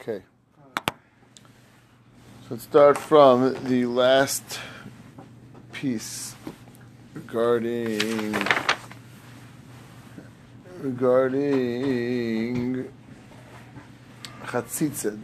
[0.00, 0.22] Okay.
[0.86, 4.60] So let's start from the last
[5.72, 6.36] piece
[7.14, 8.32] regarding
[10.78, 11.72] regarding
[14.44, 15.20] chatzitza.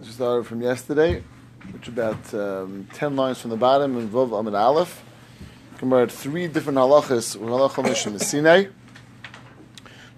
[0.00, 1.22] This started from yesterday,
[1.70, 5.04] which about um, ten lines from the bottom in Vov Amid Aleph.
[5.78, 8.66] Compared three different halachas, halacha Mishim Sinai,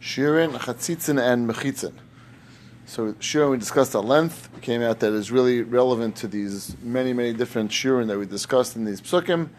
[0.01, 1.93] Shirin, Chatzitzin, and Mechitzin.
[2.89, 4.49] So Shirin we discussed at length.
[4.57, 8.25] It came out that is really relevant to these many, many different Shirin that we
[8.25, 9.51] discussed in these psukim,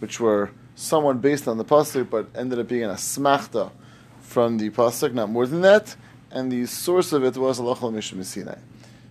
[0.00, 3.70] which were somewhat based on the pasuk, but ended up being a smachta
[4.20, 5.94] from the pasuk, not more than that.
[6.32, 8.56] And the source of it was halacha Mishim Sinai.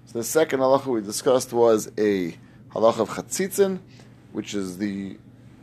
[0.08, 2.36] So the second halacha we discussed was a
[2.74, 3.80] halacha of Chatzitzin,
[4.34, 5.18] which is the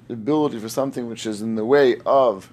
[0.08, 2.50] ability for something which is in the way of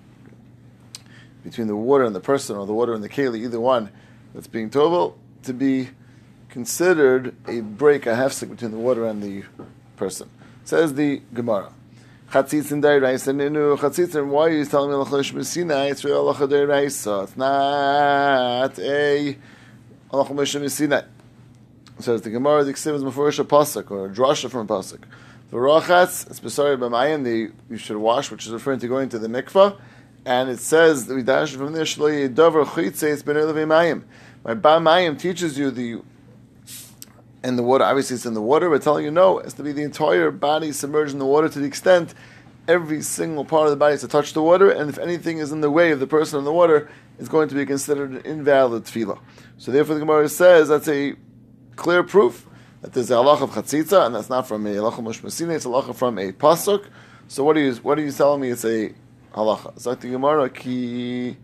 [1.46, 3.90] between the water and the person, or the water and the keli, either one
[4.34, 5.90] that's being tovel, to be
[6.50, 9.44] considered a break, a hefsek between the water and the
[9.98, 10.30] person.
[10.64, 11.72] Says the Gemara.
[12.32, 14.28] Chatzitzin deraisa ninu chatzitzin.
[14.28, 15.90] Why are you telling me lacholish mesina?
[15.90, 17.24] It's real halacha deraisa.
[17.26, 19.38] It's not a
[20.12, 21.06] halacha mesina.
[22.00, 22.64] Says the Gemara.
[22.64, 25.02] The Ksiv is mafurish a pasuk or a drasha from a pasuk.
[25.52, 27.24] The rachatz, it's besari b'mayim.
[27.24, 29.78] The you should wash, which is referring to going to the mikvah.
[30.26, 33.04] And it says we dash from there shlo yedavar chitze.
[33.04, 34.04] It's ben mayim.
[34.46, 36.04] My Ba Mayim teaches you the
[37.44, 37.84] and the water.
[37.84, 38.70] Obviously, it's in the water.
[38.70, 39.40] We're telling you no.
[39.40, 42.14] Has to be the entire body submerged in the water to the extent
[42.68, 44.70] every single part of the body has to touch the water.
[44.70, 46.88] And if anything is in the way of the person in the water,
[47.18, 49.20] it's going to be considered an invalid tevilah.
[49.58, 51.16] So therefore, the Gemara says that's a
[51.76, 52.46] clear proof
[52.82, 55.56] that there's a halacha of chatzitza, and that's not from a halacha mushmasina.
[55.56, 56.86] It's a halacha from a pasuk.
[57.28, 58.50] So what are you what are you telling me?
[58.50, 58.94] It's a
[59.34, 59.76] halacha.
[59.76, 61.38] It's like the Gemara ki.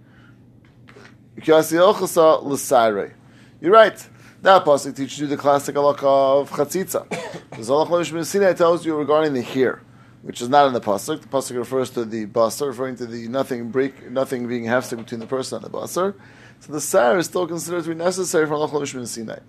[3.62, 4.08] You're right.
[4.42, 7.08] That pasuk teaches you the classic halakha of chatzitza.
[7.52, 9.82] The halakha Mishmin tells you regarding the here,
[10.24, 11.22] which is not in the pasuk.
[11.22, 15.20] The pasuk refers to the basar, referring to the nothing break, nothing being hefsek between
[15.20, 16.16] the person and the basar.
[16.60, 19.40] So the sar is still considered to be necessary for Mishmin Sinai.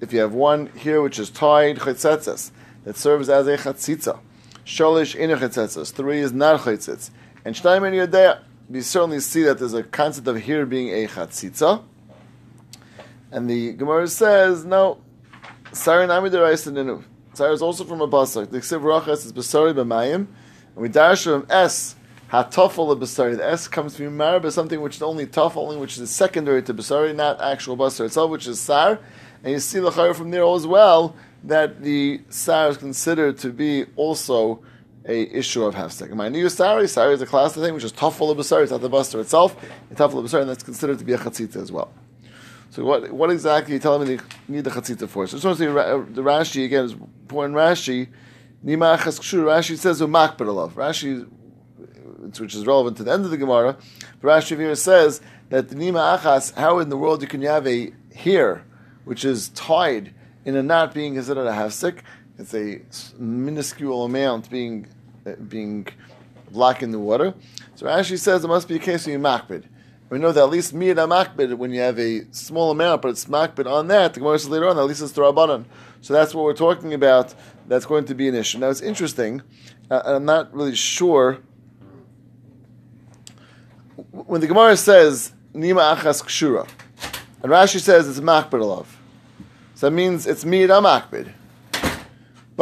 [0.00, 2.50] If you have one here which is tied chetzetzes
[2.84, 4.18] that serves as a chatzitza,
[4.64, 7.10] sholish in a chetzetzes, three is not chetzitz.
[7.44, 11.08] And Shnaim and Yodea, we certainly see that there's a concept of here being a
[11.08, 11.82] chatzitza.
[13.32, 15.00] And the Gemara says, no,
[15.72, 17.02] Sari Nami Deraisa Ninu.
[17.34, 18.50] Sari is also from a pasuk.
[18.50, 20.14] The Ksiv Rachas is Basari B'mayim.
[20.14, 20.26] And
[20.76, 21.96] we dash from S,
[22.30, 23.36] Hatafel Basari.
[23.36, 26.62] The S comes from Marab as something which is only tough, only which is secondary
[26.62, 29.00] to Basari, not actual Basar itself, which is Sar.
[29.42, 33.86] And you see the from there as well, that the Sar is considered to be
[33.96, 34.62] also
[35.06, 36.10] a issue of hefsek.
[36.14, 38.72] My new sari, sari is a class of thing which is tafel of basari, it's
[38.72, 39.56] not the buster itself,
[39.90, 41.92] it's tafel of basari, and that's considered to be a chatzita as well.
[42.70, 45.26] So what what exactly are you telling me they need the chatzita for?
[45.26, 48.08] So just want to say uh, the Rashi again is important Rashi.
[48.64, 49.44] Nima Achas kshur.
[49.44, 50.72] Rashi says umak alav.
[50.72, 51.28] Rashi,
[52.38, 53.76] which is relevant to the end of the Gemara,
[54.20, 55.20] but Rashi here says
[55.50, 56.54] that the nima achas.
[56.54, 58.64] How in the world you can have a hair
[59.04, 60.14] which is tied
[60.46, 61.98] in a knot being considered a hefsek?
[62.38, 62.80] It's a
[63.18, 64.86] minuscule amount being
[65.26, 65.86] uh, being
[66.50, 67.34] black in the water.
[67.74, 69.64] So Rashi says it must be a case of makbid.
[70.08, 73.26] We know that at least miyad makbid when you have a small amount, but it's
[73.26, 74.14] makbid on that.
[74.14, 75.64] The Gemara says later on at least it's drabanan.
[76.00, 77.34] So that's what we're talking about.
[77.68, 78.58] That's going to be an issue.
[78.58, 79.42] Now it's interesting.
[79.90, 81.38] Uh, I'm not really sure
[84.10, 86.68] when the Gemara says nima achas kshura,
[87.42, 88.86] and Rashi says it's makbid alav.
[89.74, 91.32] So that means it's miyad makbid.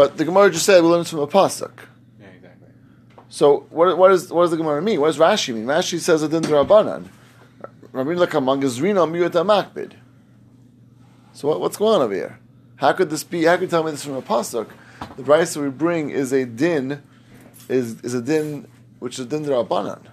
[0.00, 1.72] But the Gemara just said we learned from a pasuk.
[2.18, 2.68] Yeah, exactly.
[3.28, 4.98] So what, what, is, what does the Gemara mean?
[4.98, 5.66] What does Rashi mean?
[5.66, 7.06] Rashi says it in the Rabbanan.
[7.92, 9.04] Rabbi Lakamang is Rino.
[11.34, 12.38] So what, what's going on over here?
[12.76, 13.44] How could this be?
[13.44, 14.70] How could you tell me this from a pasuk?
[15.18, 17.02] The price we bring is a din,
[17.68, 18.66] is, is a din
[19.00, 20.06] which is din Rabbanan.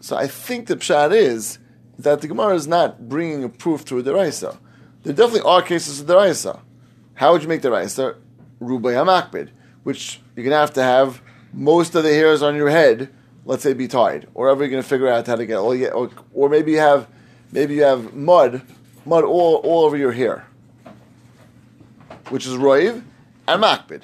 [0.00, 1.58] So I think the pshat is
[1.98, 4.58] that the Gemara is not bringing a proof to a deraisa.
[5.04, 6.60] There definitely are cases of deraisa.
[7.14, 8.16] How would you make the raisa?
[8.60, 9.50] Rubay hamakbid,
[9.82, 11.22] which you're going to have to have
[11.52, 13.10] most of the hairs on your head,
[13.44, 16.10] let's say, be tied, or ever you're going to figure out how to get, or,
[16.32, 17.08] or maybe you have,
[17.52, 18.62] maybe you have mud,
[19.04, 20.46] mud all, all over your hair,
[22.28, 23.02] which is roiv
[23.48, 24.02] and makbid.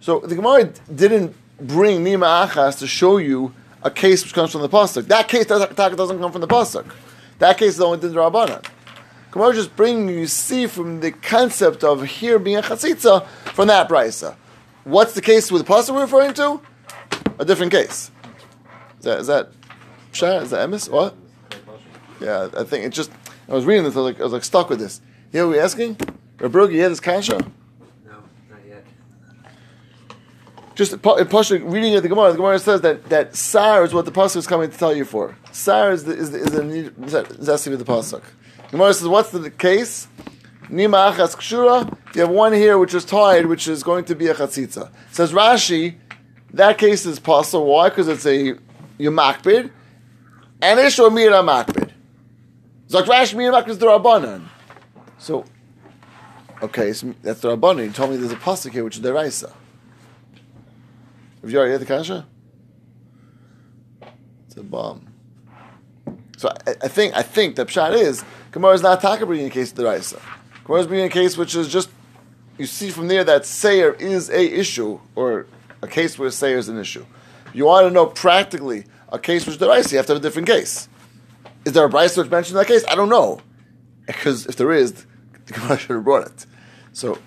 [0.00, 4.62] So the Gemara didn't bring nima achas to show you a case which comes from
[4.62, 5.06] the pasuk.
[5.06, 6.92] That case doesn't, doesn't come from the pasuk.
[7.38, 8.64] That case is only din rabbanan.
[9.32, 13.88] Gemara just bringing you see from the concept of here being a chatzitza from that
[13.88, 14.36] brisa.
[14.84, 16.60] What's the case with the pasuk we're referring to?
[17.38, 18.10] A different case.
[18.98, 19.48] Is that, is that
[20.12, 20.42] pshat?
[20.42, 20.90] Is that emes?
[20.90, 21.16] What?
[22.20, 23.10] Yeah, I think it just.
[23.48, 23.96] I was reading this.
[23.96, 25.00] I was like, I was like stuck with this.
[25.32, 25.96] You know what we're asking?
[26.38, 27.38] Rabbi, you had this kasha?
[28.04, 28.12] No,
[28.50, 28.84] not yet.
[30.74, 34.06] Just in Pasuk, reading at the Gemara, the Gemara says that, that Sar is what
[34.06, 35.36] the Pasuk is coming to tell you for.
[35.50, 38.22] Sar is the, is the, is the, is that, is that the Pasuk.
[38.56, 40.08] The Gemara says, what's the case?
[40.70, 41.94] Nima achas kshura.
[42.14, 44.90] You have one here which is tied, which is going to be a chatzitza.
[45.10, 45.96] Says Rashi,
[46.54, 47.66] that case is possible.
[47.66, 47.90] Why?
[47.90, 48.56] Because it's a
[48.98, 49.70] yumakbid,
[50.62, 51.90] and ish or mira makbid.
[52.88, 54.48] Zok Rashi mira makbid is the rabbanon.
[55.18, 55.44] So,
[56.62, 57.84] okay, so that's the rabbanon.
[57.84, 59.52] You told me there's a pasuk here which is the deraisa.
[61.42, 62.26] Have you already had the kasha?
[64.46, 65.08] It's a bomb.
[66.36, 69.50] So I, I think I think the pshat is Gemara is not taka bringing a
[69.50, 70.20] case of the Raisa.
[70.64, 71.90] Gemara is bringing a case which is just
[72.58, 75.46] you see from there that Sayer is a issue or
[75.80, 77.04] a case where Sayer is an issue.
[77.52, 80.22] You want to know practically a case which the Raisa, you have to have a
[80.22, 80.88] different case.
[81.64, 82.84] Is there a brisa which mentioned that case?
[82.88, 83.40] I don't know.
[84.06, 85.06] Because if there is,
[85.46, 86.46] the Gemara should have brought it.
[86.92, 87.18] So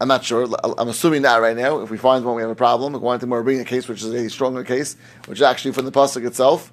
[0.00, 0.48] I'm not sure.
[0.62, 1.80] I'm assuming that right now.
[1.80, 2.92] If we find one, we have a problem.
[2.92, 4.96] We want to more bring a case which is a stronger case,
[5.26, 6.72] which is actually from the pasuk itself.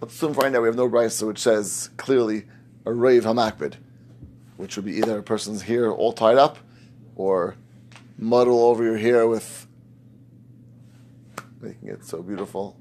[0.00, 2.44] Let's soon find out we have no brisa which says clearly
[2.84, 3.74] a rave hamakbid,
[4.56, 6.58] which would be either a person's hair all tied up,
[7.14, 7.56] or
[8.18, 9.66] muddle over your hair with
[11.60, 12.76] making it so beautiful.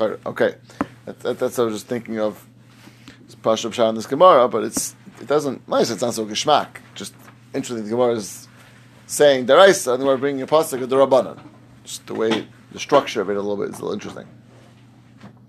[0.00, 0.56] Okay,
[1.04, 2.44] that's, that's what I was just thinking of.
[3.24, 5.90] It's Pashup Shah in this Gemara, but it's it doesn't nice.
[5.90, 6.68] It's not so geshmak.
[6.94, 7.14] Just
[7.56, 7.84] interesting.
[7.84, 8.48] The Gemara is
[9.06, 11.40] saying deraisa, and we're bringing a pasuk of the rabbanon.
[11.84, 14.26] Just the way the structure of it a little bit is a little interesting.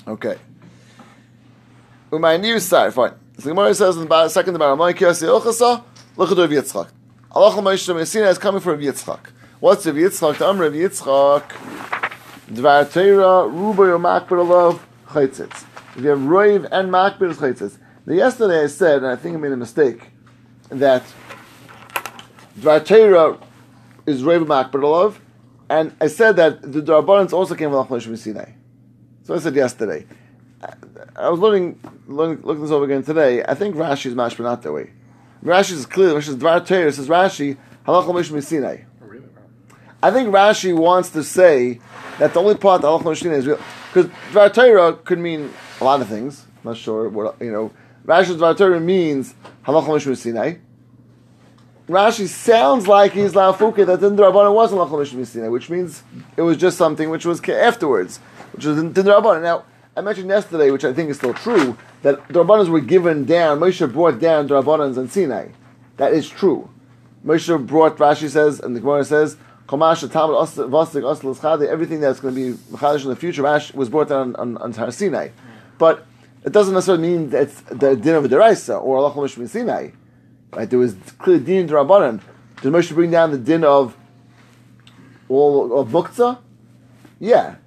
[0.07, 0.37] Okay.
[2.11, 3.13] Umay new side, fine.
[3.35, 5.83] The Gemara says in the second about Amalek Yasi Ochasa,
[6.15, 6.89] look at Rav Yitzchak.
[7.31, 9.19] Allah Moshe Messina is coming for Yitzchak.
[9.59, 10.37] What's Rav Yitzchak?
[10.37, 11.43] The Amr Rav Yitzchak.
[12.47, 15.65] Dvar Teira, Ruba or Makbid Alav, Chaitzitz.
[15.97, 17.77] If you have Roiv and Makbid, it's Chaitzitz.
[18.05, 20.11] Now yesterday I said, and I think I made a mistake,
[20.69, 21.03] that
[22.59, 23.39] Dvar Teira
[24.07, 25.21] is Roiv and
[25.69, 28.51] and I said that the Darbanans also came Allah Moshe Sinai.
[29.23, 30.07] So I said yesterday.
[31.15, 33.43] I was learning, learning looking this over again today.
[33.43, 34.91] I think Rashi is mashma not that way.
[35.43, 36.15] Rashi is clear.
[36.15, 36.91] Rashi is Dvar Torah.
[36.91, 38.77] Says Rashi halacha mishmi Sinai.
[39.03, 39.13] Oh,
[40.01, 41.79] I think Rashi wants to say
[42.17, 43.59] that the only part that halacha mishmi is real
[43.93, 46.45] because Dvar Torah could mean a lot of things.
[46.63, 47.71] I'm not sure what you know.
[48.05, 50.55] Rashi's Dvar Torah means halacha mishmi Sinai.
[51.87, 56.03] Rashi sounds like he's lafuke that the Rabbanan wasn't halacha mishmi Sinai, which means
[56.35, 58.19] it was just something which was afterwards
[58.53, 59.41] which is in the Rabbanan.
[59.41, 59.63] Now,
[59.95, 63.59] I mentioned yesterday, which I think is still true, that the Rabbanans were given down,
[63.59, 65.49] Moshe brought down the Rabbanans and Sinai.
[65.97, 66.69] That is true.
[67.25, 69.37] Moshe brought, Rashi says, and the Gemara says,
[69.69, 70.09] everything
[71.99, 73.43] that's going to be Machadish in the future
[73.73, 75.29] was brought down on, on, on Sinai.
[75.77, 76.05] But
[76.45, 79.89] it doesn't necessarily mean that it's the din of Deraisa or Allah Moshe Sinai.
[80.57, 80.67] Right?
[80.67, 82.19] There was clear din in the Rabbanan.
[82.63, 83.95] Did Moshe bring down the din of
[85.29, 86.39] all of Muktzah?
[87.19, 87.57] Yeah.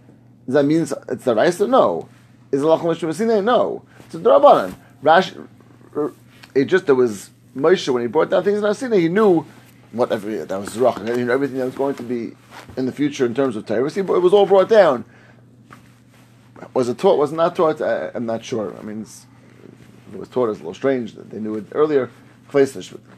[0.45, 1.69] Does that mean it's, it's the Raisa?
[1.69, 2.09] No.
[2.51, 3.85] Is Lachom Mishra No.
[4.07, 4.75] It's a Drabanan.
[5.03, 5.35] Rash,
[6.53, 9.47] it just, there was Moshe, when he brought down things in Asina, he knew
[9.93, 12.33] whatever, that was Zerach, he knew everything that was going to be
[12.77, 13.97] in the future in terms of Tyrus.
[13.97, 15.05] It was all brought down.
[16.75, 17.19] Was it taught?
[17.19, 17.81] Was it not taught?
[17.81, 18.77] I, am not sure.
[18.77, 20.49] I mean, it was taught.
[20.51, 22.11] It's a little strange that they knew it earlier.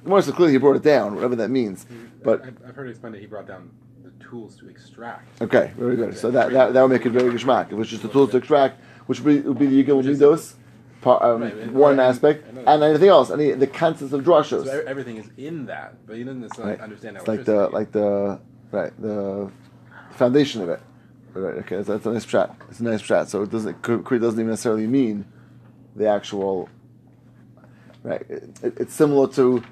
[0.04, 1.86] More so clearly, he brought it down, whatever that means.
[2.22, 3.70] But I've heard it explained that he brought down
[4.02, 5.42] the tools to extract.
[5.42, 6.16] Okay, very good.
[6.16, 7.66] So that, that, that would make it very gishmak.
[7.66, 10.02] If it was just the tools to extract, which would be, would be the Yigam
[10.02, 10.54] Midos,
[11.04, 14.66] um, right, one right, aspect, and anything else, any the contents of drashos.
[14.66, 16.80] So everything is in that, but you didn't necessarily right.
[16.80, 17.22] understand how.
[17.22, 19.50] It's like the like the right the
[20.12, 20.80] foundation of it.
[21.34, 21.54] Right.
[21.58, 21.76] Okay.
[21.76, 22.54] That's, that's a nice chat.
[22.70, 23.28] It's a nice chat.
[23.28, 25.24] So it doesn't it doesn't even necessarily mean
[25.96, 26.68] the actual.
[28.02, 28.22] Right.
[28.28, 29.62] It, it, it's similar to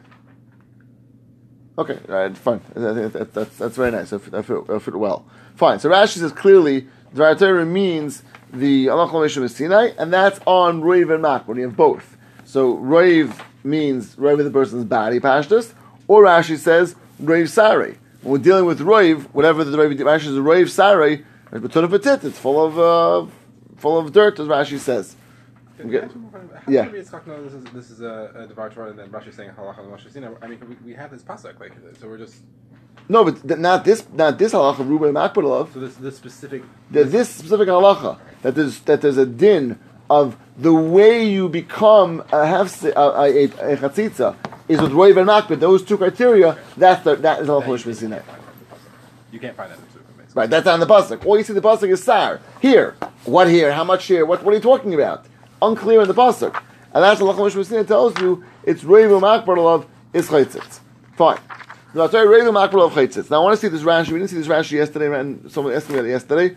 [1.80, 2.60] Okay, right, fine.
[2.74, 4.12] That, that's, that's very nice.
[4.12, 4.42] I fit, I
[4.78, 5.24] fit well.
[5.54, 5.78] Fine.
[5.78, 8.22] So Rashi says clearly, Dvar Torah means
[8.52, 12.18] the Allah Mishra Sinai, and that's on Roiv and Mak, when you have both.
[12.44, 13.34] So Roiv
[13.64, 15.72] means Roiv the person's body, Pashtus,
[16.06, 17.96] or Rashi says Roiv Sari.
[18.20, 22.78] When we're dealing with Roiv, whatever the Roiv Rashi is Roiv Sari, it's full of
[22.78, 23.30] uh,
[23.78, 25.16] full of dirt, as Rashi says.
[25.86, 26.08] Okay.
[26.32, 26.88] How yeah.
[26.88, 30.46] This is this is a, a Devar Torah, and then Rashi saying halacha Moshe I
[30.46, 32.42] mean, we, we have this pasuk, like so we're just.
[33.08, 34.78] No, but th- not this, not this halacha.
[34.78, 35.72] Ruben Makbulov.
[35.72, 36.62] So this this specific.
[36.90, 42.22] There's this specific halacha that there's that there's a din of the way you become
[42.32, 44.36] a half a, a, a, chatzitza
[44.68, 45.60] is with roiv and makbid.
[45.60, 46.58] Those two criteria.
[46.76, 48.22] That's the, that is halacha
[49.30, 50.00] You can't find that in the
[50.32, 51.26] Right, that's on the pasuk.
[51.26, 52.96] All you see the pasuk is sar here.
[53.24, 53.72] What here?
[53.72, 54.24] How much here?
[54.24, 55.26] What, what are you talking about?
[55.62, 56.62] Unclear in the pasuk.
[56.92, 58.44] And that's what Lacham Mishmasina tells you.
[58.64, 60.80] It's Reivu Makbar of is Chaitzitz.
[61.16, 61.38] Fine.
[61.94, 62.06] Now.
[62.06, 64.12] Now, I want to see this Rashi.
[64.12, 66.56] We didn't see this Rashi yesterday, and someone asked me it yesterday.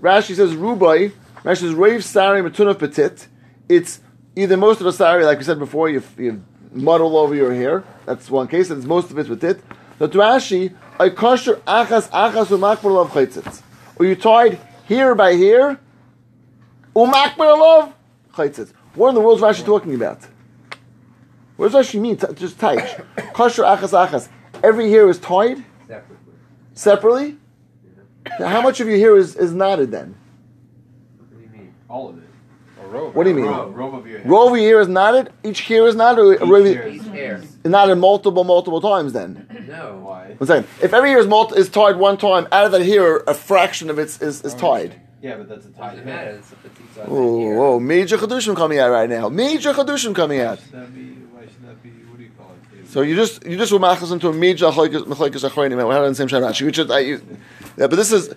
[0.00, 1.12] Rashi says Rubai.
[1.42, 3.26] Rashi says Reiv Sari Matun of Petit.
[3.68, 4.00] It's
[4.36, 6.40] either most of the sari, like we said before, you you have
[6.72, 7.84] mud all over your hair.
[8.06, 9.60] That's one case, and it's most of it's with it.
[9.98, 13.62] But Rashi, I kosher achas achas umakbar of chaitzitz.
[13.96, 15.80] Or you tied here by here,
[16.94, 17.92] umakbar
[18.38, 18.72] of.
[18.94, 20.20] What in the world is Rashi talking about?
[21.56, 22.16] What does Rashi mean?
[22.16, 23.00] T- Just tight.
[23.34, 24.28] kosher achas achas.
[24.62, 26.16] Every hair is tied Separately.
[26.74, 27.36] separately.
[28.38, 30.14] Now, how much of your hair is, is knotted then?
[31.16, 31.74] What do you mean?
[31.88, 32.24] All of it.
[32.80, 33.14] Or robe.
[33.14, 33.46] What do you mean?
[33.46, 34.30] Robe, robe of your hair.
[34.30, 35.32] Row of your hair is knotted.
[35.44, 36.24] Each hair is knotted.
[36.24, 36.88] Or Each really, hair.
[36.88, 37.42] Each hair.
[37.64, 39.12] knotted multiple, multiple times.
[39.12, 39.66] Then.
[39.68, 40.00] No.
[40.04, 40.34] Why?
[40.38, 40.68] One second.
[40.82, 43.90] If every hair is, multi- is tied one time, out of that hair, a fraction
[43.90, 45.00] of it is, is oh, tied.
[45.20, 46.24] Yeah, but that's a tied Doesn't matter.
[46.26, 46.34] hair.
[46.36, 49.28] It's a petite size Oh, whoa, major chedushim coming out right now.
[49.28, 50.60] Major chedushim coming out.
[50.60, 51.00] Should that be?
[51.32, 51.90] Why should that be?
[51.90, 52.88] What do you call it?
[52.88, 55.84] So you just you just will machas into a major machlekes achronim.
[55.84, 56.60] We're having the same sharash.
[56.60, 57.20] You just I, you,
[57.76, 58.32] yeah, but this is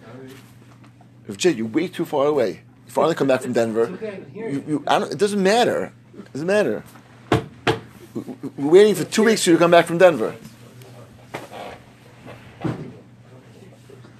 [1.28, 2.62] if Jay, you're way too far away.
[2.88, 3.84] You finally come back from Denver.
[3.84, 4.64] It's okay, I can hear You, you.
[4.68, 5.94] you, I don't, it doesn't matter.
[6.18, 6.84] It doesn't matter.
[8.16, 10.36] We- we- We're waiting for two weeks for you to come back from Denver.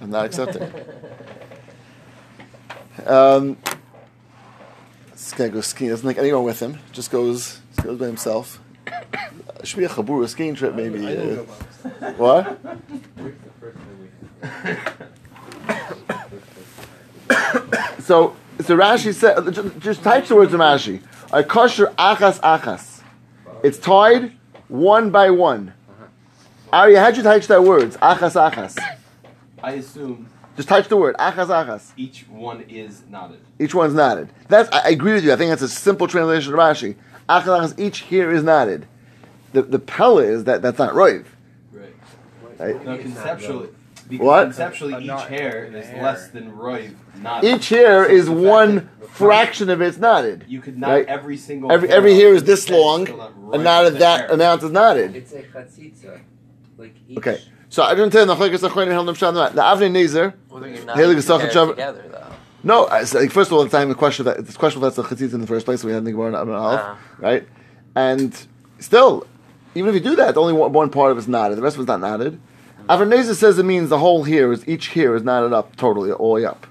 [0.00, 0.62] I'm not accepting.
[3.06, 3.56] Um,
[5.10, 5.90] this guy goes skiing.
[5.90, 6.78] Doesn't take anyone with him.
[6.92, 8.60] Just goes just goes by himself.
[8.86, 11.06] It should be a chabura skiing trip, maybe.
[11.06, 11.36] Uh,
[12.16, 12.58] what?
[12.58, 13.98] Where's the first time
[17.96, 21.00] we- So, so Rashi said, just, just type the words of Rashi.
[21.32, 23.00] I kosher achas achas.
[23.62, 24.32] It's tied
[24.68, 25.72] one by one.
[26.72, 27.96] Arya, how'd you type that words?
[27.98, 28.76] Achas achas.
[29.62, 31.92] I assume Just type the word achas achas.
[31.96, 33.40] each one is knotted.
[33.58, 34.28] Each one's knotted.
[34.48, 35.32] That's I, I agree with you.
[35.32, 36.96] I think that's a simple translation of Rashi.
[37.28, 37.78] Achas achas.
[37.78, 38.86] Each here is knotted.
[39.52, 41.24] The the pella is that that's not right.
[41.72, 41.94] Right.
[42.58, 42.84] Right.
[42.84, 43.68] No, conceptually.
[44.08, 44.44] Because What?
[44.44, 46.02] conceptually, A each hair is hair.
[46.02, 47.54] less than roiv knotted.
[47.54, 50.44] Each hair is one fraction of it's knotted.
[50.48, 51.06] You could knot Right.
[51.06, 51.72] every single.
[51.72, 54.28] Every hair every hair is this long, and roiv not that hair.
[54.32, 55.16] amount is knotted.
[55.16, 56.20] It's a chatzitza.
[56.76, 57.18] Like each.
[57.18, 57.40] Okay.
[57.72, 59.14] So I didn't tell you the Chalekes Achronim held them.
[59.14, 60.34] The Avnei Nezer.
[60.50, 63.88] Well, you're not Haley even Gesach paired Shav- No, like, first of all, the time
[63.88, 64.36] the question that.
[64.40, 65.82] It's a question that's the chatzitz in the first place.
[65.82, 66.98] We had to think about it, Ah.
[67.18, 67.48] right?
[67.96, 68.36] And
[68.78, 69.26] still,
[69.74, 71.56] even if you do that, only one, one part of it's knotted.
[71.56, 72.38] The rest of it's not knotted.
[72.90, 76.12] Avnei Nezer says it means the whole here is each here is knotted up totally,
[76.12, 76.66] all the way up,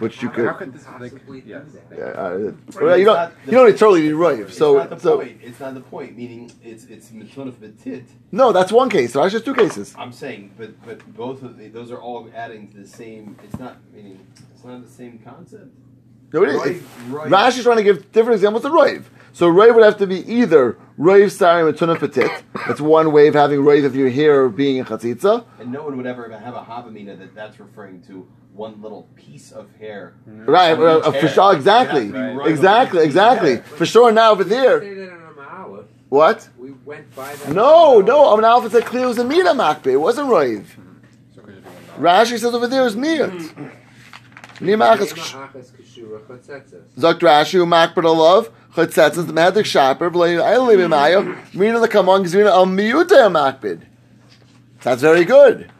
[0.00, 0.46] which you How, could.
[0.46, 1.62] how could this like Possibly do yes.
[1.88, 1.98] that.
[1.98, 2.38] Yeah, uh,
[2.80, 3.32] well, It's you don't.
[3.46, 4.40] You don't totally need right.
[4.40, 5.38] It's So, not the so point.
[5.42, 6.16] It's not the point.
[6.16, 8.04] Meaning, it's it's mitzvah betit.
[8.32, 9.12] no, that's one case.
[9.12, 9.94] So that's just two cases.
[9.98, 13.36] I'm saying, but but both of the, those are all adding to the same.
[13.44, 14.18] It's not meaning.
[14.54, 15.68] It's not the same concept.
[16.32, 16.56] No, it is.
[16.60, 19.10] Roiv- If- roiv- Rashi's trying to give different examples of Rave.
[19.32, 22.28] So Rave would have to be either Rave Sarim and Tuna Petit.
[22.66, 25.44] That's one way of having Rave if you're here being in Chatzitza.
[25.58, 29.52] And no one would ever have a havamina that that's referring to one little piece
[29.52, 30.14] of hair.
[30.26, 32.00] Right, On uh, each uh, for sure, exactly.
[32.00, 32.36] It has to be Right.
[32.36, 33.54] right Exactly, exactly.
[33.54, 33.62] hair.
[33.62, 34.80] For sure now over We there.
[34.80, 35.86] say that in Aleph.
[36.08, 36.48] What?
[36.58, 37.52] We went by that.
[37.54, 39.86] No, no, I'm Alpha said clear was a Mira Makbe.
[39.92, 40.76] It wasn't Rave.
[41.34, 42.02] So could you do one?
[42.02, 43.70] Rashi says over there is Miyat.
[46.98, 48.50] Zok Rashi who Makber to love.
[48.74, 50.10] Chatzetzes the Madik Shaper.
[50.10, 51.54] V'lei Eilim Imayo.
[51.54, 53.82] Mina the Kamon Gzvina Al Miyute Makbid.
[54.82, 55.70] That's very good.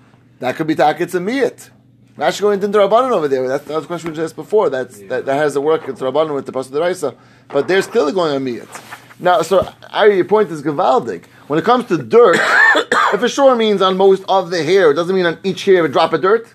[0.40, 1.70] That could be Takitz and Miyat.
[2.16, 3.46] Rashi going into Rabbanon over there.
[3.46, 4.70] That's, that was a question we just asked before.
[4.70, 5.88] That's, that, that has to work.
[5.88, 7.16] It's Rabbanon with the Pasuk Deraisa.
[7.48, 8.68] But there's still going on Miyat.
[9.18, 11.26] Now, so Ari, your point is Gavaldik.
[11.46, 12.36] When it comes to dirt,
[13.12, 15.84] if it sure means on most of the hair, it doesn't mean on each hair
[15.84, 16.54] a drop of dirt.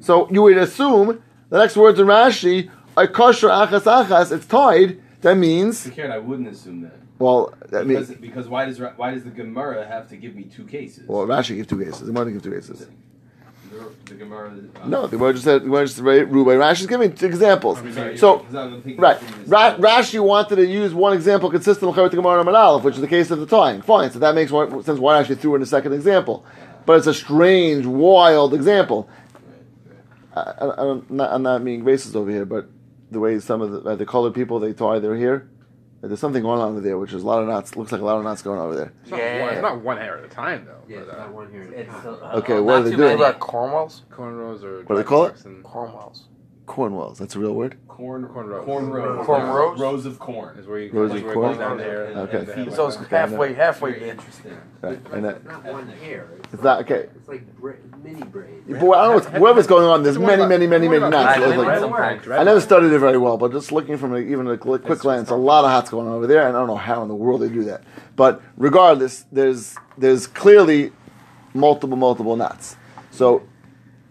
[0.00, 4.32] So you would assume the next words in Rashi are kosher achas achas.
[4.32, 5.00] It's tied.
[5.22, 6.94] That means Karen, I wouldn't assume that.
[7.18, 7.52] well.
[7.70, 10.64] That Because, means because why does why does the Gemara have to give me two
[10.64, 11.04] cases?
[11.08, 11.26] well.
[11.26, 12.00] Rashi give two cases.
[12.00, 12.86] The Gemara give two cases.
[13.70, 14.52] the, the Gemara.
[14.80, 16.56] Uh, No, the Gemara just said the Gemara just read Rubai.
[16.56, 17.78] Rashi's giving two examples.
[17.94, 21.94] sorry, So because I'm thinking right, is- Ra- Rashi wanted to use one example consistent
[21.94, 23.82] with the Gemara Aleph, which is the case of the tying.
[23.82, 25.00] Fine, so that makes more sense.
[25.00, 26.46] Why actually threw in a second example,
[26.86, 29.08] but it's a strange, wild example.
[30.38, 32.68] I, I, I don't, not, I'm not being racist over here, but
[33.10, 35.48] the way some of the, uh, the colored people they tie their hair,
[36.00, 37.74] there's something going on over there, which is a lot of knots.
[37.76, 38.92] Looks like a lot of knots going on over there.
[39.02, 39.42] It's not, Yeah.
[39.42, 40.78] one, it's not one hair at a time though.
[40.88, 41.62] Yeah, but, it's uh, not one here.
[41.74, 43.00] It's, uh, Okay, uh, what are they doing?
[43.00, 43.14] many.
[43.14, 44.02] About Cornwells?
[44.10, 45.34] cornrows or What do they call it?
[45.34, 46.20] dreadlocks
[46.68, 46.88] and- Cornwells.
[46.98, 47.18] Cornwells.
[47.18, 47.76] That's a real word.
[47.88, 48.64] Corn, corn rows.
[48.64, 49.26] Corn rows.
[49.26, 49.80] Corn rows?
[49.80, 50.56] Rows of corn.
[50.58, 51.34] is where you Rows of corn?
[51.50, 52.04] goes down there.
[52.04, 52.38] and- Okay.
[52.38, 54.52] and they So it's a- halfway, halfway Very interesting.
[54.80, 55.02] Right.
[55.02, 56.28] But And that, it's not one hair.
[56.44, 57.08] It's, it's not okay.
[57.16, 57.72] it's like bra-
[58.04, 58.62] mini braid.
[58.68, 60.04] But I don't know what's, whatever's going on.
[60.04, 61.14] There's It's many, many, many, many knots.
[61.16, 62.66] I It was live like- in sometimes, Red I never line.
[62.66, 65.34] studied it very well, but just looking from a, even a quick, quick glance, a
[65.34, 67.40] lot of hots going on over there, and I don't know how in the world
[67.42, 67.82] they do that.
[68.14, 70.92] But regardless, there's there's clearly
[71.52, 72.76] multiple, multiple knots.
[73.10, 73.42] So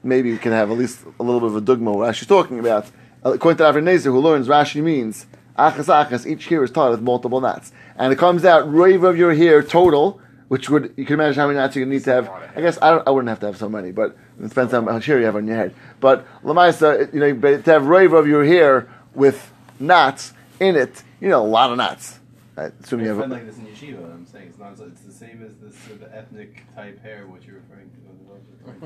[0.03, 2.59] maybe we can have at least a little bit of a dogma what Rashi's talking
[2.59, 2.85] about.
[3.23, 5.25] According to Avnei Nezer, who learns Rashi means
[5.57, 9.17] achas achas, each hair is tied with multiple knots, and it comes out rave of
[9.17, 10.21] your hair total.
[10.47, 12.29] Which would you can imagine how many knots you need to have?
[12.29, 14.85] I guess I, don't, I wouldn't have to have so many, but it depends on
[14.85, 15.75] how much hair you have on your head.
[15.99, 21.27] But lamaisa, you know, to have rave of your hair with knots in it, you
[21.27, 22.19] know, a lot of knots.
[22.55, 23.29] I assume you have.
[23.29, 24.13] like this in yeshiva.
[24.13, 24.79] I'm saying it's not.
[24.79, 27.27] It's the same as this sort of ethnic type hair.
[27.27, 28.06] What you're referring to.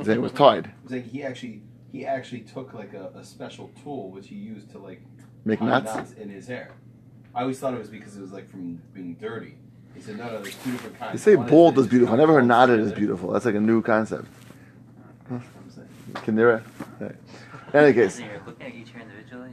[0.05, 0.71] It was tied.
[0.88, 1.61] I'm he actually
[1.91, 5.01] he actually took like a, a special tool which he used to like
[5.45, 6.13] Make tie knots?
[6.13, 6.71] in his hair.
[7.33, 9.55] I always thought it was because it was like from being dirty.
[9.95, 10.41] He said no, no.
[10.41, 11.13] There's two different kinds.
[11.13, 12.13] You say One bald that is beautiful.
[12.15, 13.31] I never heard just knotted comes is beautiful.
[13.31, 14.25] That's like a new concept.
[15.29, 15.88] I'm saying.
[16.13, 16.63] Kinera.
[17.00, 17.15] Right.
[17.73, 19.51] In any case, So you're looking at each hair individually,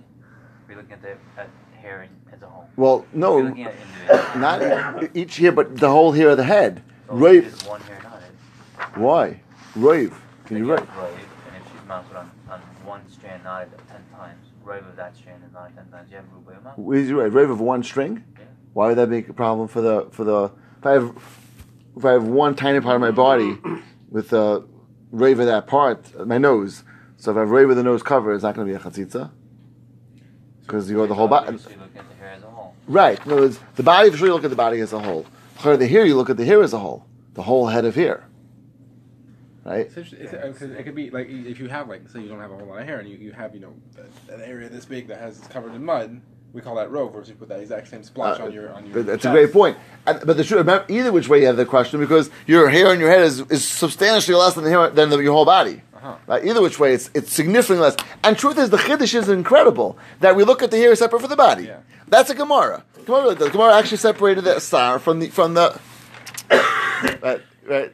[0.67, 1.49] or you're looking at the at
[1.81, 2.69] hair in, as a whole?
[2.77, 3.81] well, You're no, looking at it
[4.11, 4.41] individually.
[4.41, 6.83] not each hair, but the whole hair of the head.
[7.09, 7.47] So Rave.
[7.47, 8.97] Is one hair knotted?
[9.01, 9.41] Why?
[9.79, 10.21] Rave.
[10.47, 10.81] Can you rave?
[10.81, 10.89] Rave,
[11.47, 15.43] and if she's mounted on, on one strand knotted ten times, rave of that strand
[15.47, 16.11] is knotted ten times.
[16.11, 16.25] You have.
[16.77, 17.35] Where's your rave?
[17.35, 18.25] Rave of one string?
[18.37, 18.45] Yeah.
[18.73, 21.17] Why would that make a problem for the for the if I have
[21.97, 23.57] if I have one tiny part of my body
[24.11, 24.65] with a
[25.13, 26.83] rave of that part, uh, my nose.
[27.17, 28.83] So if I have rave of the nose cover, it's not going to be a
[28.83, 29.31] chatzitza
[30.63, 31.57] because you go the whole body.
[31.59, 32.75] So you're at the hair as a whole.
[32.87, 33.25] Right.
[33.25, 35.27] In other words, the body, for sure, you look at the body as a whole.
[35.63, 37.07] The hair, you look at the hair as a whole.
[37.35, 38.28] The whole head of hair.
[39.65, 39.81] Right?
[39.87, 42.41] It's interesting- it's- uh, it could be like if you have like say you don't
[42.41, 43.75] have a whole lot of hair and you, you have you know
[44.33, 46.21] an area this big that has it's covered in mud.
[46.51, 48.87] We call that rove, versus you put that exact same splotch Uh, on your on
[48.87, 48.95] your.
[48.95, 49.77] But that's a great point.
[50.07, 52.89] And, but the truth, remember, either which way you have the question, because your hair
[52.89, 55.83] on your head is, is substantially less than the hair than the, your whole body.
[55.95, 56.17] Uh-huh.
[56.27, 56.43] Right?
[56.47, 57.97] Either which way, it's it's significantly less.
[58.25, 61.29] And truth is, the chiddush is incredible that we look at the hair separate from
[61.29, 61.65] the body.
[61.65, 61.81] Yeah.
[62.09, 62.83] That's a gemara.
[63.05, 63.51] Gemara, really does.
[63.51, 65.79] Gemara actually separated the star from the from the.
[67.23, 67.93] right, right.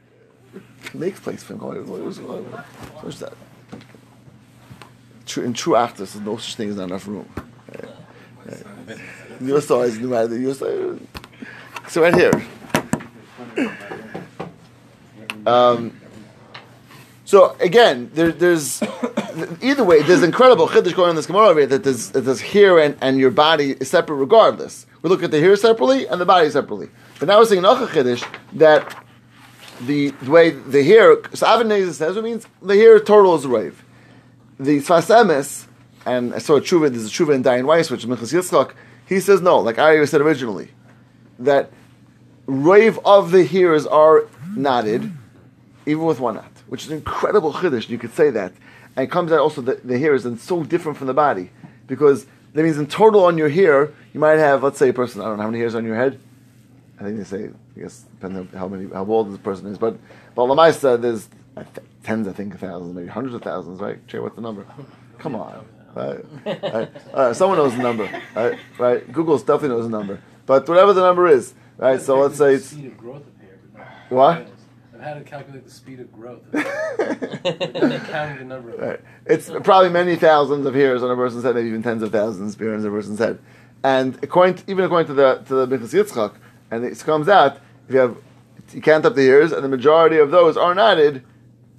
[0.93, 1.61] Makes place for him.
[1.61, 3.33] What's that?
[5.27, 7.29] True, in true actors, there's no such thing as not enough room.
[9.41, 11.01] Your size, no matter your size.
[11.89, 12.47] So right here.
[15.47, 16.01] Um,
[17.25, 18.83] so again, there, there's
[19.63, 20.03] either way.
[20.03, 23.19] There's incredible chiddush going on in this gemara here that there's, there's hair and, and
[23.19, 24.87] your body is separate regardless.
[25.03, 26.89] We look at the here separately and the body separately.
[27.19, 29.04] But now we're seeing another chiddush that
[29.81, 31.17] the, the way the hair.
[31.35, 33.85] So Avin says it means the hair total is rave.
[34.59, 35.67] The Sfas Emes,
[36.07, 36.91] and I saw a tshuva.
[36.91, 38.73] There's a tshuva in Dayan Weiss, which is Minchas Yitzchak.
[39.07, 40.69] He says no, like I said originally,
[41.39, 41.71] that
[42.47, 44.25] rave of the hairs are
[44.57, 45.13] knotted,
[45.87, 47.89] even with one knot, which is incredible chiddush.
[47.89, 48.53] You could say that,
[48.97, 51.51] and it comes out also the, the hair is so different from the body
[51.87, 55.21] because that means in total on your hair you might have, let's say, a person.
[55.21, 56.21] I don't know how many hairs on your head.
[56.99, 59.79] I think they say, I guess, depending on how many, how old this person is,
[59.79, 59.99] but
[60.35, 64.05] but Lamaisa, there's I th- tens, I think, thousands, maybe hundreds of thousands, right?
[64.07, 64.67] Jay, what's the number?
[65.19, 66.25] Come on, right?
[66.47, 66.91] right?
[67.13, 68.59] Uh, someone knows the number, right?
[68.79, 69.13] Right?
[69.13, 72.01] Google definitely knows the number, but whatever the number is, right?
[72.01, 73.59] So let's say it's speed of growth of hair.
[73.73, 74.49] but not What?
[75.05, 76.41] had to calculate the speed of growth.
[76.53, 79.01] Counted the number of Right.
[79.27, 82.55] It's probably many thousands of hairs on a person's head, maybe even tens of thousands
[82.55, 83.39] of hairs on a person's head.
[83.83, 86.35] And according to, even according to the to the Minchas Yitzchak,
[86.75, 87.59] and it comes out
[87.89, 88.17] if you have
[88.73, 91.23] you count up the hairs, and the majority of those are knotted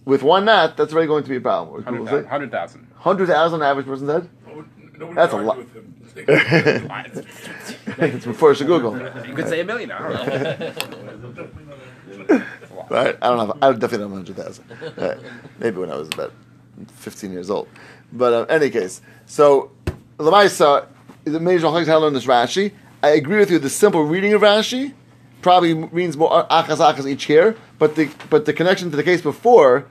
[0.05, 1.73] with one knot, that's already going to be a problem.
[1.73, 2.21] What people say?
[2.21, 2.88] 100,000.
[2.95, 4.29] Hundred thousand average person's head.
[5.13, 5.60] That's a lot.
[7.97, 8.97] it's before she Google.
[9.27, 9.91] You could say a million.
[9.91, 10.13] I don't
[12.29, 12.43] know.
[12.89, 13.17] Right?
[13.21, 13.58] I don't know.
[13.62, 14.65] I definitely don't have hundred thousand.
[14.97, 15.17] Right.
[15.60, 16.31] Maybe when I was about
[16.93, 17.67] fifteen years old.
[18.13, 19.71] But uh, any case, so
[20.17, 20.88] Lamaisa
[21.25, 22.71] is a major halachic how to learn this Rashi.
[23.05, 23.59] I agree with you.
[23.59, 24.91] The simple reading of Rashi
[25.43, 29.21] probably means more achas achas each here, but the but the connection to the case
[29.21, 29.85] before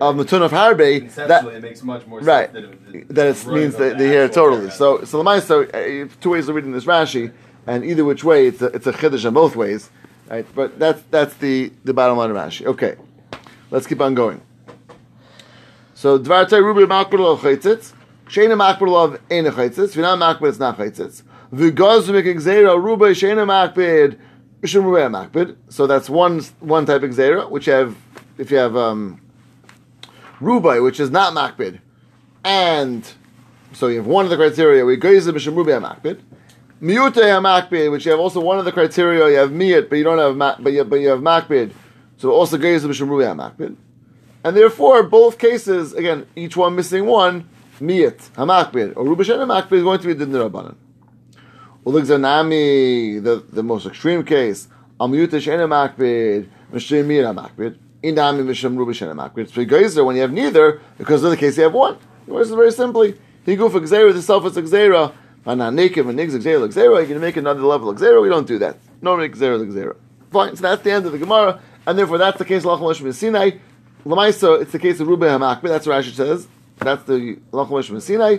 [0.00, 3.46] of Matun of Harbe that it makes much more right sense that it, that it
[3.48, 4.70] means the, the hair totally.
[4.70, 7.34] So so the Lamaisa, uh, two ways of reading this Rashi,
[7.66, 9.90] and either which way it's a, it's a chiddush on both ways.
[10.30, 12.64] Right, but that's that's the, the bottom line of Rashi.
[12.64, 12.96] Okay,
[13.70, 14.40] let's keep on going.
[15.92, 17.92] So Dvar Tay Rubi Makbul of Chaitzitz,
[18.26, 21.24] Shena Makbul of Eina Chaitzitz, Vina Makbul it's not Chaitzitz.
[21.52, 24.18] Makbid
[24.62, 25.56] Makbid.
[25.68, 27.96] So that's one one type of Gzera, which have
[28.36, 29.20] if you have um,
[30.40, 31.80] Rubai, which is not Makbid,
[32.44, 33.10] and
[33.72, 34.84] So you have one of the criteria.
[34.84, 36.20] We go Mishum Rubi Hamakbid.
[36.80, 39.28] Miyute Hamakbid, which you have also one of the criteria.
[39.28, 41.72] You have Miyat, but you don't have but you, but you have Makbid.
[42.16, 43.76] So also goes Mishum Rubi Hamakbid.
[44.44, 47.48] And therefore, both cases, again, each one missing one,
[47.80, 50.76] Miyat, Hamakbid, or Rubishan Hamakbid is going to be Din Rabbanan.
[51.84, 54.68] Uligzanami, the, the most extreme case,
[55.00, 59.52] Amiyut Shen Hamakbid, Mishim Miyat Hamakbid, Inami Mishim Rubishan Hamakbid.
[59.52, 61.96] So Geyser, when you have neither, because in the case you have one.
[62.26, 65.14] The words is very simply, he go for the self is Gzera,
[65.46, 68.76] Vananekim, and Nigz Gzera, Gzera, going to make another level of we don't do that.
[69.00, 69.96] No make Gzera.
[70.30, 73.00] Fine, so that's the end of the Gemara, and therefore that's the case of Lachim
[73.00, 73.52] Lashim Sinai.
[74.04, 76.46] Lamaisa, it's the case of Ruben Hamakbid, that's what Rashi says.
[76.76, 78.38] That's the Lachim Lashim Sinai.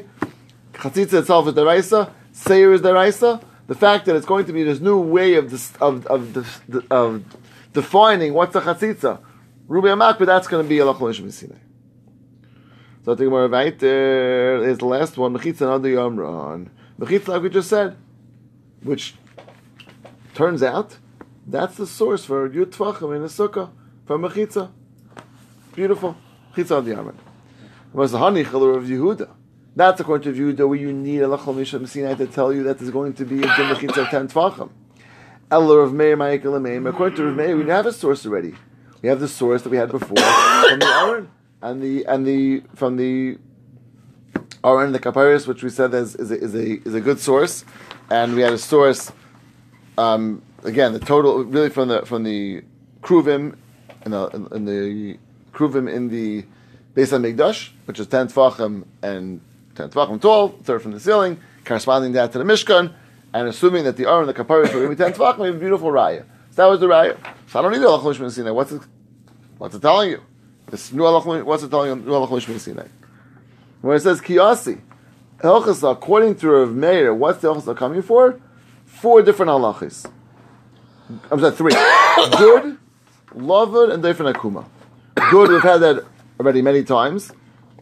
[0.73, 3.41] Chatzitza itself is the Raisa, Seir is the Raisa.
[3.67, 7.23] The fact that it's going to be this new way of this, of of of
[7.73, 9.19] defining what's a Chatzitza,
[9.67, 11.55] Ruben but that's going to be a Lashim Sinai.
[13.03, 16.69] So I think more right there is the last one, Mechitza Nadu Yomron.
[16.97, 17.97] Mechitza, like we just said,
[18.83, 19.15] which
[20.33, 20.97] turns out
[21.45, 23.69] that's the source for Yud Tvachim in the Sukkah,
[24.05, 24.71] for Mechitza.
[25.75, 26.15] Beautiful.
[26.53, 27.15] Mechitza Nadu Yomron.
[27.91, 29.29] Was the Chalur of Yehuda.
[29.79, 32.79] That's according to Yehuda where you need a Lachal Misham Sinai to tell you that
[32.79, 34.71] there's going to be a Mechitza of 10 Tvachim.
[35.49, 36.85] Elor of Meir Ma'ikal Meir.
[36.85, 38.55] According to Rav Meir, we have a source already.
[39.01, 42.61] We have the source that we had before from the Aaron and the and the
[42.75, 43.37] from the
[44.65, 47.63] Aaron the Kaparis, which we said is is a, is a is a good source,
[48.09, 49.13] and we had a source.
[49.97, 52.65] Um, again, the total really from the from the
[53.01, 53.55] Kruvim
[54.01, 55.17] and the in the
[55.53, 56.43] Kruvim in the
[56.93, 59.39] Beis Hamikdash, which is ten tefachim and
[59.79, 62.93] ten tefachim tall, third from the ceiling, corresponding that to the Mishkan,
[63.33, 65.55] and assuming that the Aaron the Kaparis were going to be ten tefachim, we have
[65.55, 66.25] a beautiful raya.
[66.51, 67.17] So that was the raya.
[67.47, 68.51] So I don't need the Alach Mishman Sinai.
[68.51, 68.81] What's it?
[69.57, 70.21] What's it telling you?
[70.67, 71.95] This new Alach, what's it telling you?
[71.95, 72.87] New Alach Mishman Sinai.
[73.81, 74.81] Where it says Kiyasi,
[75.39, 78.39] Elchasa, according to Rav Meir, what's the Elchasa coming for?
[78.85, 80.11] Four different halachis.
[81.31, 81.71] I'm sorry, three.
[82.37, 82.77] Good,
[83.33, 84.65] Lavud, and different Akuma.
[85.31, 86.05] Good, we've had that
[86.39, 87.31] already many times.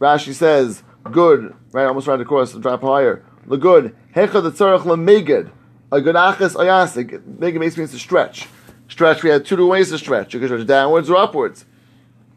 [0.00, 3.24] Rashi says, good, right, almost right across, drop higher.
[3.46, 5.50] The good, Hecha the Tzarech Lameged,
[5.90, 7.20] a good achas ayasik.
[7.20, 8.48] Meged basically means to stretch.
[8.88, 10.34] Stretch, we had two ways to stretch.
[10.34, 11.64] You can stretch downwards or upwards.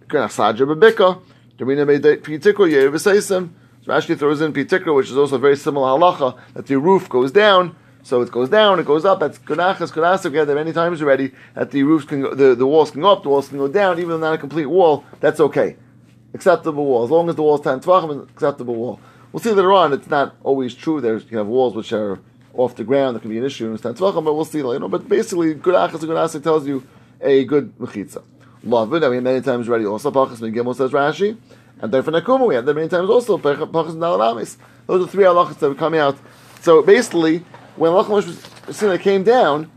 [0.10, 0.18] So
[3.88, 7.76] Rashi throws in Pitikra, which is also very similar halacha, that the roof goes down,
[8.04, 9.20] so it goes down, it goes up.
[9.20, 10.32] That's Kunachas, Kunasik.
[10.32, 13.02] We had that many times already, that the roofs can go, the, the walls can
[13.02, 15.78] go up, the walls can go down, even though not a complete wall, that's okay.
[16.34, 17.04] Acceptable wall.
[17.04, 19.00] As long as the wall is 10 tvachim, acceptable wall.
[19.32, 21.02] We'll see later on, it's not always true.
[21.02, 22.20] There's, you have walls which are
[22.54, 24.88] off the ground, that can be an issue in 10 tvachim, but we'll see later.
[24.88, 26.86] But basically, good achas good asik tells you
[27.22, 28.24] a good mechitza.
[28.64, 29.04] Love it.
[29.04, 29.86] I mean, many times already.
[29.86, 31.36] Also, Pachas and Gimel says Rashi,
[31.82, 33.38] and then for Nakuma we had that many times also.
[33.38, 34.58] Pachas and Dalaramis.
[34.86, 36.18] Those are three halachas that were coming out.
[36.62, 37.40] So basically,
[37.76, 37.92] when
[38.72, 39.72] Sinai came down,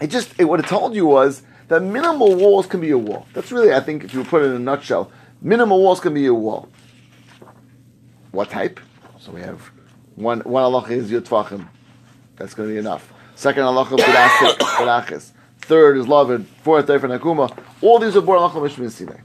[0.00, 3.26] it just it, what it told you was that minimal walls can be a wall.
[3.34, 5.10] That's really, I think, if you put it in a nutshell,
[5.44, 6.68] minimal walls can be a wall.
[8.32, 8.80] What type?
[9.20, 9.60] So we have
[10.16, 11.68] one one halacha is Yotfachim.
[12.36, 13.12] That's going to be enough.
[13.36, 15.30] Second halacha Gudachis.
[15.60, 16.46] Third is Lavid.
[16.62, 17.56] Fourth, Defer Nakuma.
[17.80, 19.20] All these are born halacha Mishmin Sinai.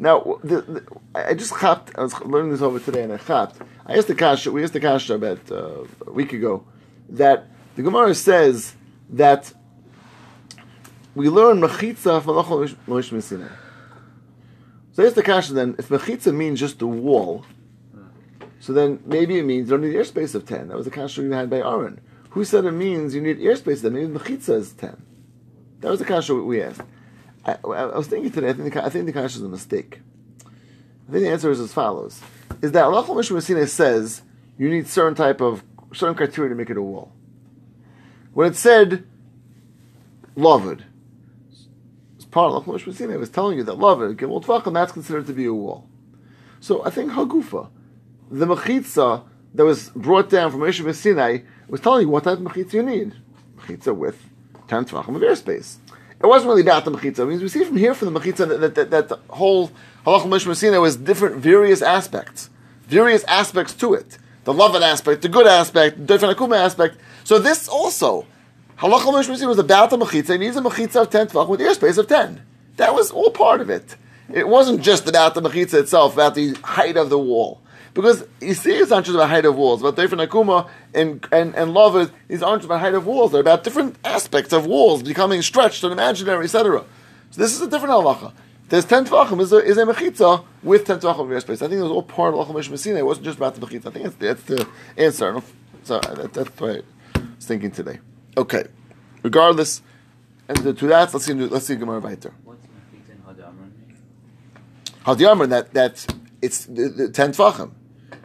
[0.00, 3.56] Now, the, the, I just chapped, I was learning this over today, and I chapped.
[3.84, 6.64] I asked the Kasha, we asked the Kasha about uh, a week ago,
[7.08, 8.74] that the Gemara says
[9.10, 9.52] that
[11.16, 13.48] we learn Mechitza from Lachol Mishmin Sinai.
[14.98, 17.46] So here's the Kasha then, if Mechitza means just the wall,
[18.58, 20.66] so then maybe it means you don't need airspace of 10.
[20.66, 22.00] That was the Kasha we had by Aaron.
[22.30, 23.92] Who said it means you need airspace then?
[23.92, 25.00] Maybe Mechitza is 10.
[25.82, 26.80] That was the Kasha we asked.
[27.44, 28.48] I, I, was thinking today.
[28.48, 30.00] I think the, I think the is a mistake.
[30.44, 32.20] I think the answer is as follows:
[32.60, 34.22] Is that Allah Mishra says
[34.58, 35.62] you need certain type of
[35.94, 37.12] certain criteria to make it a wall.
[38.32, 39.06] When it said
[40.34, 40.82] loved,
[42.30, 45.46] part of Mishra It was telling you that loved Gimel Tvachim that's considered to be
[45.46, 45.88] a wall.
[46.60, 47.68] So I think Hagufa,
[48.30, 51.38] the mechitza that was brought down from Moshe Sinai,
[51.68, 53.14] was telling you what type of mechitza you need.
[53.58, 54.20] Mechitza with
[54.66, 55.76] ten tvachim of airspace.
[56.20, 57.20] It wasn't really about the mechitza.
[57.20, 59.68] I mean, we see from here from the mechitza that, that, that, that the whole
[60.04, 62.50] halach mishmasina was different, various aspects,
[62.82, 64.18] various aspects to it.
[64.44, 66.96] The loved aspect, the good aspect, the akuma aspect.
[67.22, 68.26] So this also,
[68.78, 70.30] halach mishmasina was about the mechitza.
[70.30, 72.42] It needs a mechitza of ten tvach with airspace of ten.
[72.76, 73.96] That was all part of it.
[74.32, 77.60] It wasn't just about the mechitza itself, about the height of the wall.
[77.94, 81.54] Because you see, it's not just about height of walls, but different akuma and and
[81.56, 82.10] and lava.
[82.28, 85.92] These aren't about height of walls; they're about different aspects of walls becoming stretched and
[85.92, 86.84] imaginary, etc.
[87.30, 88.32] So this is a different halacha.
[88.68, 91.56] there's ten tvachim is a, is a mechitza with ten tvachim of airspace.
[91.56, 92.98] I think it was all part of Moshe Messina.
[92.98, 93.86] It wasn't just about the mechitza.
[93.86, 95.42] I think that's, that's the answer.
[95.82, 96.84] So that, that's what
[97.16, 97.98] I was thinking today.
[98.38, 98.64] Okay.
[99.22, 99.82] Regardless,
[100.48, 101.34] and to that, let's see.
[101.34, 102.32] Let's see Gemara weiter.
[102.44, 103.96] What's Mechitza and Hadamran mean?
[105.04, 106.06] How the Amr that that
[106.40, 107.72] it's the, the ten tvachim.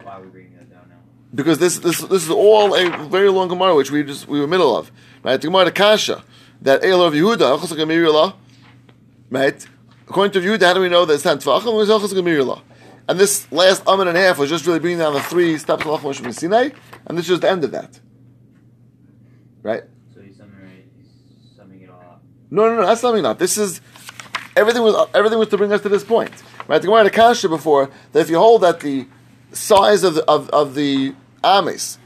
[0.02, 0.96] Why are we bringing that down now?
[1.34, 4.44] because this this this is all a very long Gemara, which we just we were
[4.44, 5.40] in the middle of, right?
[5.40, 6.22] The Gemara Kasha
[6.62, 8.34] that Eil of Yehuda,
[9.30, 9.66] right?
[10.08, 11.74] According to Yehuda, how do we know that it's ten tvachim?
[11.74, 12.62] Was Achos Gemirila,
[13.08, 15.84] and this last amen and a half was just really bringing down the three steps
[15.84, 16.70] of Sinai,
[17.06, 17.98] and this is the end of that,
[19.62, 19.82] right?
[20.14, 22.22] So he's summing, he's summing it all up.
[22.54, 23.40] No, no, no, that's something not.
[23.40, 23.80] This is
[24.56, 26.30] everything was everything was to bring us to this point,
[26.68, 26.80] right?
[26.80, 29.08] The Gemara had a kasha before that if you hold that the
[29.50, 31.98] size of the, of, of the ames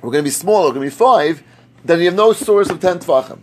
[0.00, 1.42] we're going to be smaller, we're going to be five,
[1.84, 3.40] then you have no source of ten tvachim.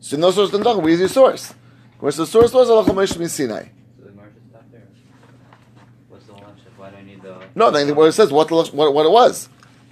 [0.00, 0.82] So no source of ten tvachim.
[0.82, 1.52] Where's your source?
[2.00, 3.64] Where's the source was Allah Moshe Sinai?
[3.98, 4.86] So the Gemara should stop there.
[6.08, 6.60] What's the lunch?
[6.78, 7.42] Why do I need the?
[7.54, 9.50] No, then where it says what, the, what what it was.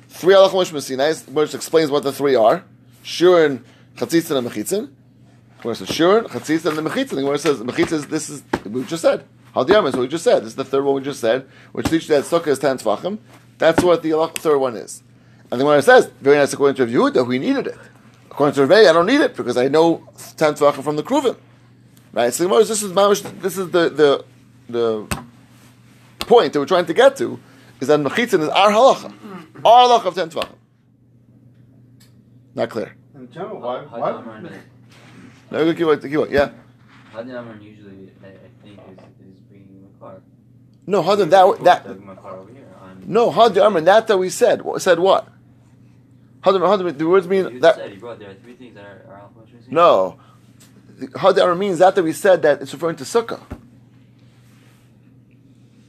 [0.09, 0.35] Three
[0.73, 2.65] min Sinai, which explains what the three are:
[3.05, 3.63] Shurin,
[3.97, 4.91] Chatzitzin, and Mechitzin.
[5.63, 7.25] Where it says Shurin, Chatzitzin, and the Mechitzin.
[7.25, 9.25] Where it says Mechitzin is this is we just said.
[9.55, 10.41] Hadiyam is what we just said.
[10.41, 13.19] This is the third one we just said, which teaches that Sukkah is tvachim.
[13.57, 15.03] That's what the third one is.
[15.51, 17.79] And when it says very nice according to Yehuda, we needed it.
[18.31, 21.37] According to Rebbe, I don't need it because I know tvachim from the Kruvim.
[22.13, 22.33] Right?
[22.35, 24.25] So the Gemara is- this is mamish- this is the the
[24.69, 25.07] the
[26.21, 27.39] point that we're trying to get to
[27.81, 29.13] is that mechitzin is our halacha,
[29.65, 30.31] our halacha of ten.
[32.55, 32.95] Not clear.
[33.17, 33.81] In general, why?
[33.83, 34.13] why?
[34.13, 34.61] Hadamran.
[35.51, 36.31] No, go keep on- keep on.
[36.31, 36.51] Yeah.
[37.13, 38.31] Hadamran usually, I, I
[38.63, 40.21] think, is, is bringing the car.
[40.87, 42.67] No, Hadam, that that The car over here.
[42.83, 43.85] On, no Hadam Amran.
[43.85, 45.29] That that we said What- said what?
[46.43, 46.97] Hadam Hadam.
[46.97, 49.19] The words You mean that said he brought there are three things that are, are
[49.21, 50.19] alpha and no.
[50.99, 53.41] Hadam Amran means that that we said that it's referring to sukkah.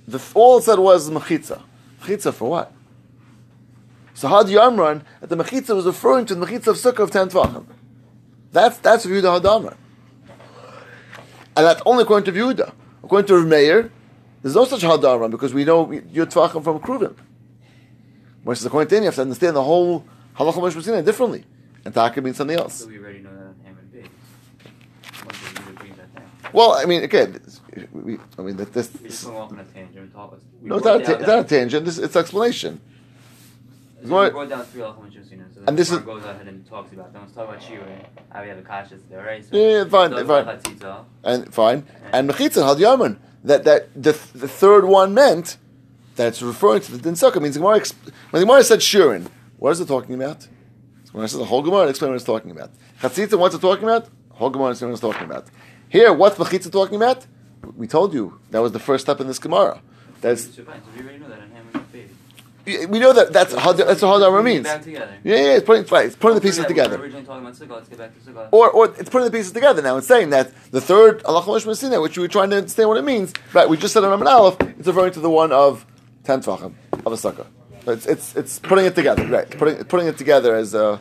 [0.07, 1.61] The all it said was mechitza.
[2.01, 2.71] Mechitza for what?
[4.17, 7.29] So Had Yamran that the mechitza was referring to the mechitza of sukkah of ten
[7.29, 7.67] tvachim.
[8.51, 9.77] That's that's Yehuda Hadamran.
[11.55, 12.73] And that's only according to Yehuda.
[13.03, 13.91] According to Meir,
[14.41, 17.15] there's no such Hadamran because we know Yud Tvachim from Kruvim.
[18.47, 20.03] Is according to him, you have to understand the whole
[20.35, 21.45] Halacha Moshe differently.
[21.85, 22.73] And Taka means something else.
[22.73, 24.09] So we already know that on Hammond Big.
[25.25, 26.23] Once we really bring that down.
[26.53, 27.39] Well, I mean, again,
[27.91, 30.11] we, I mean, that this, We just went off on a tangent.
[30.15, 30.37] We.
[30.63, 31.85] We no, it's not, a ta- it's not a tangent.
[31.85, 32.81] This, it's explanation.
[34.03, 36.93] So Going- brought down three alpha and so And this is- goes ahead and talks
[36.93, 37.13] about.
[37.13, 37.85] Then let's talk about Shira.
[38.31, 39.43] How we have a kasha there, right?
[39.43, 40.45] So Yeah, yeah, fine, talks fine.
[40.45, 41.03] Chatzitza.
[41.23, 41.83] And fine.
[42.13, 45.57] And Mechitza, Had Yaman, that, that the, the third one meant
[46.15, 47.41] that it's referring to the Din Sukkah.
[47.41, 47.79] means Gemara,
[48.29, 50.47] when the Gemara said Shurin, what is it talking about?
[51.11, 52.69] When I said the whole Gemara, explain what it's talking about.
[53.01, 54.07] Chatzitza, what's it talking about?
[54.29, 55.45] Whole Gemara, explain what it's talking about.
[55.89, 57.25] Here, what's Mechitza talking about?
[57.75, 59.81] We told you that was the first step in this Gemara.
[60.21, 60.81] That's So fine.
[60.81, 61.36] So we already know that on Hammond Big.
[62.67, 64.63] We know that that's how that's what Hadamar Bring it means.
[64.65, 65.17] Back together.
[65.23, 67.01] Yeah, yeah, it's putting right, it's putting the Don't pieces we together.
[67.01, 67.69] originally talking about Sukkah.
[67.71, 68.49] Let's get back to Sukkah.
[68.51, 69.97] Or, or it's putting the pieces together now.
[69.97, 73.03] It's saying that the third Allah Messina, which we were trying to understand what it
[73.03, 73.69] means, right?
[73.69, 75.85] We just said in Amman Aleph, it's referring to the one of
[76.23, 76.73] ten tvachim
[77.05, 77.47] of a sukkah.
[77.87, 79.49] It's, it's it's putting it together, right?
[79.49, 80.99] Putting putting it together as a.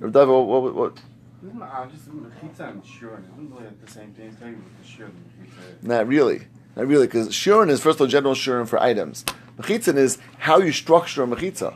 [0.00, 0.98] Rav David, what, what, what,
[1.42, 3.22] Isn't uh, just mechitza and shurin?
[3.32, 4.26] Isn't really the same thing?
[4.28, 5.82] It's talking about the shur and mechitza.
[5.82, 6.42] Not really.
[6.76, 9.24] Not really, because shurin is first of all general shurin for items.
[9.58, 11.74] Mechitzin is how you structure a mechitza.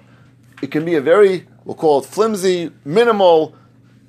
[0.60, 3.54] It can be a very, we'll call it flimsy, minimal,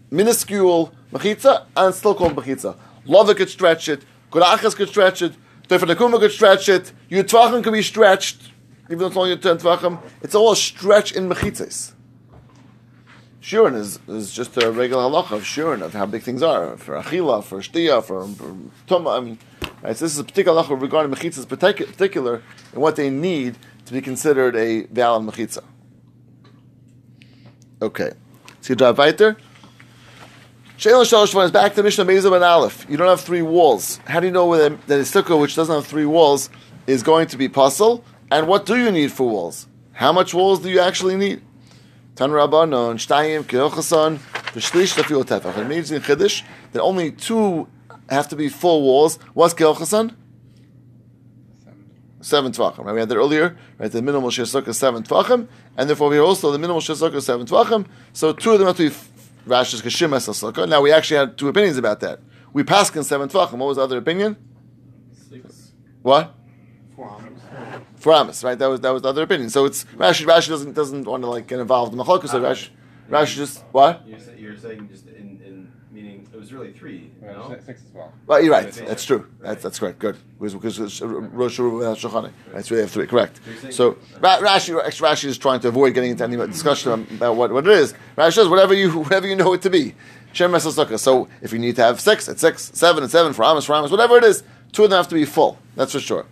[0.09, 2.75] minuscule mechitza, and still called mechitza.
[3.05, 5.33] Lava could stretch it, Gurachas could stretch it,
[5.67, 8.51] Tefanakuma could stretch it, Yutvachim could be stretched,
[8.85, 9.99] even though it's only 10 Tvachim.
[10.23, 11.93] It's all a stretch in mechitzas.
[13.41, 16.95] Shurin is, is just a regular halacha of shurin, of how big things are, for
[16.95, 18.55] achila, for shtia, for, for
[18.87, 19.17] tuma.
[19.17, 19.39] I mean,
[19.83, 22.41] right, so this is a particular halacha regarding mechitzas particular
[22.73, 25.63] and what they need to be considered a valid mechitza.
[27.81, 28.11] Okay.
[28.61, 29.37] See, drive weiter.
[30.77, 32.85] Sheila Shalosh is back to Mishnah Mezub and Aleph.
[32.89, 33.99] You don't have three walls.
[34.05, 36.49] How do you know that a sukkah which doesn't have three walls
[36.87, 38.03] is going to be puzzle?
[38.31, 39.67] And what do you need for walls?
[39.91, 41.41] How much walls do you actually need?
[42.15, 44.19] Tan Rabbanon, Shtayim, Keochasan,
[44.53, 45.57] V'shlish Tafil Tefach.
[45.57, 47.67] It means in Chiddush that only two
[48.09, 49.17] have to be full walls.
[49.33, 50.15] What's Keochasan?
[52.21, 52.83] Seven tvachim.
[52.85, 52.93] Right?
[52.93, 53.57] We had that earlier.
[53.77, 57.25] Right, the minimal shesuk is seven tvachim, and therefore here also the minimal shesuk is
[57.25, 57.85] seven tvachim.
[58.11, 58.95] So two of them have to be
[59.45, 60.67] Rash's kashim as sukkah.
[60.67, 62.19] Now we actually had two opinions about that.
[62.51, 63.53] We passed in seven tvachim.
[63.53, 64.35] What was the other opinion?
[65.29, 65.71] Six.
[66.01, 66.35] What?
[66.95, 67.21] Four.
[67.95, 68.57] For Amos, right?
[68.57, 69.49] That was that was the other opinion.
[69.49, 70.25] So it's Rashi.
[70.25, 72.29] Rashi doesn't doesn't want to like get involved in the chalakus.
[72.29, 72.69] So uh, Rashi,
[73.09, 74.07] Rashi just what?
[74.07, 75.58] You're, you're saying just in, in
[76.19, 77.11] meaning it was really three.
[77.21, 77.49] Yeah, No?
[77.49, 78.13] six, six as well.
[78.27, 78.71] Well, you're right.
[78.71, 79.19] That's true.
[79.39, 79.49] Right.
[79.49, 79.99] That's that's correct.
[79.99, 80.17] Good.
[80.39, 82.31] Because because uh, Rosh Hashanah Shulchan.
[82.53, 82.65] Right.
[82.65, 83.07] So we have three.
[83.07, 83.37] Correct.
[83.37, 86.37] So you're saying- So Ra- Rashi actually, Rashi is trying to avoid getting into any
[86.37, 87.93] discussion about what, what it is.
[88.17, 89.95] Rashi says whatever you whatever you know it to be.
[90.31, 93.65] Shem So if you need to have six, it's six, seven, it's seven for Amos,
[93.65, 95.57] for Amos, whatever it is, two of them have to be full.
[95.75, 96.25] That's for sure.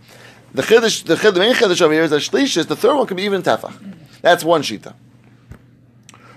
[0.54, 2.96] The chiddush, the, chid, the main chiddush over here is that shlish is the third
[2.96, 3.74] one can be even tefach.
[4.22, 4.94] That's one shita.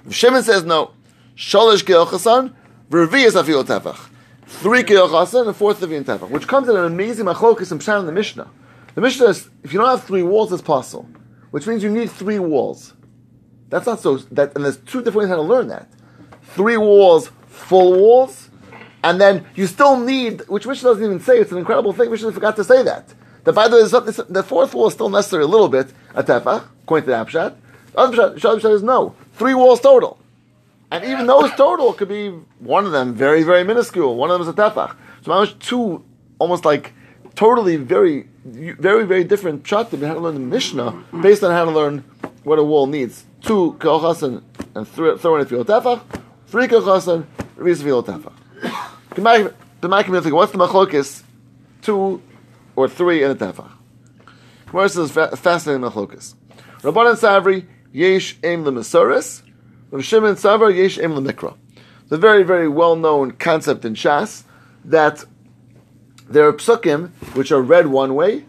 [0.10, 0.92] Shimon says no.
[1.38, 2.54] Shalish Gil Chasan,
[2.92, 4.10] Vervias Afil Tefach.
[4.46, 8.02] Three Gil Chasan and fourth Levin Tefach, which comes in an amazing machlokas and pshan
[8.02, 8.50] in the Mishnah.
[8.96, 11.08] The Mishnah is, if you don't have three walls, it's possible,
[11.52, 12.94] which means you need three walls.
[13.70, 15.88] That's not so, that, and there's two different ways how to learn that.
[16.44, 18.50] Three walls, full walls,
[19.06, 22.34] and then you still need, which Mishnah doesn't even say, it's an incredible thing, Mishnah
[22.34, 23.14] forgot to say that.
[23.46, 26.66] The, by the, way, the fourth wall is still necessary a little bit, a tefach,
[26.84, 27.56] according to the.
[27.94, 29.16] The other Pshat, Shad Pshat is no.
[29.32, 30.21] Three walls total.
[30.92, 34.16] And even those total could be one of them very, very minuscule.
[34.16, 34.96] One of them is a tefach.
[35.24, 36.04] So much two
[36.38, 36.94] almost like
[37.36, 41.72] totally very, very, very different pshatim how to learn the Mishnah based on how to
[41.72, 42.04] learn
[42.44, 43.24] what a wall needs.
[43.42, 44.44] Two kochasan
[44.76, 46.02] and three, throw in a field tefach.
[46.48, 47.26] Three kochasan,
[47.58, 48.34] revis field tefach.
[49.16, 51.24] The Makim what's the machlokis?
[51.82, 52.22] Two
[52.76, 53.72] or three in a tefach.
[54.70, 56.36] Gemara fa- fascinating machlokis.
[56.82, 59.42] Rabbanan Savri yesh aim lemesoris.
[59.42, 59.51] Rav
[60.00, 61.58] Shimon Savar yesh aim lemikra.
[62.08, 64.44] Very very well known concept in Shas
[64.86, 65.26] that
[66.30, 68.46] there are psukim which are read one way,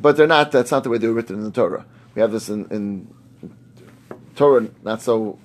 [0.00, 0.50] but they're not.
[0.52, 1.84] That's not the way they were written in the Torah.
[2.14, 3.14] We have this in, in
[4.34, 5.38] Torah, not so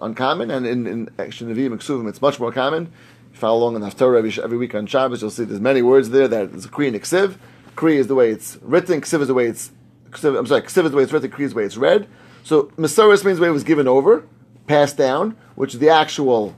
[0.00, 2.92] uncommon, and in, in actually Nevi'im and Ksuvim, it's much more common.
[3.30, 5.82] If you follow along in the every, every week on Shabbos, you'll see there's many
[5.82, 7.36] words there that is Kri and Ksiv.
[7.76, 9.70] Kri is the way it's written, Ksiv is the way it's,
[10.10, 12.08] Ksiv, I'm sorry, Ksiv is the way it's written, Kri is the way it's read.
[12.42, 14.26] So Masoris means the way it was given over,
[14.68, 16.54] passed down, which is the actual,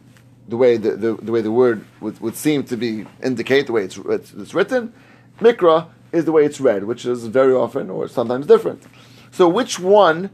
[0.49, 3.73] the way the, the, the way the word would, would seem to be indicate the
[3.73, 4.93] way it's, it's, it's written.
[5.39, 8.83] Mikra is the way it's read, which is very often or sometimes different.
[9.31, 10.31] So which one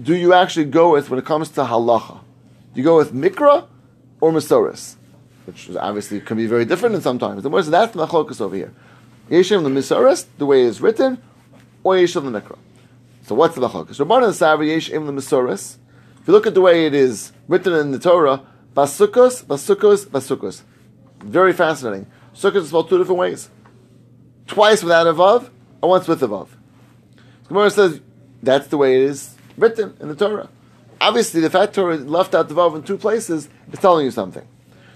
[0.00, 2.20] do you actually go with when it comes to halacha?
[2.74, 3.66] Do you go with mikra
[4.20, 4.96] or masoris?
[5.46, 7.42] Which is obviously can be very different sometimes.
[7.42, 8.72] The words that's the machlokas over here.
[9.30, 11.22] Yeshem the masoris, the way it's written,
[11.82, 12.58] or yeshem the mikra.
[13.22, 14.04] So what's the machlokas?
[14.04, 15.78] Rabbanan Savi yeshem the masoris.
[16.24, 18.40] If you look at the way it is written in the Torah,
[18.74, 20.62] basukos, basukos, basukos.
[21.22, 22.06] Very fascinating.
[22.34, 23.50] Sukkos is spelled two different ways.
[24.46, 25.50] Twice without a vav,
[25.82, 26.48] and once with a vav.
[27.46, 28.00] Gemara says
[28.42, 30.48] that's the way it is written in the Torah.
[30.98, 34.48] Obviously, the fact Torah left out the vav in two places is telling you something.